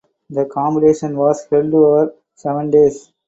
The 0.31 0.45
competition 0.45 1.15
was 1.15 1.45
held 1.45 1.71
over 1.75 2.15
seven 2.35 2.71
days. 2.71 3.11